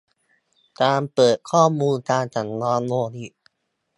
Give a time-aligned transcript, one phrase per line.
[0.81, 3.33] การเปิดข้อมูลการสำรองโลหิต